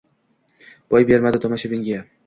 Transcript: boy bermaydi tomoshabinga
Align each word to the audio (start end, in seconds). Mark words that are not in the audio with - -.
boy 0.95 1.07
bermaydi 1.13 1.45
tomoshabinga 1.47 2.07